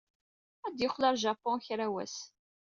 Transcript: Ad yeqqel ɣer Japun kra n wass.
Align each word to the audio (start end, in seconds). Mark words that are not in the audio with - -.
Ad 0.65 0.73
yeqqel 0.81 1.03
ɣer 1.05 1.15
Japun 1.23 1.63
kra 1.65 1.85
n 1.89 1.91
wass. 1.93 2.17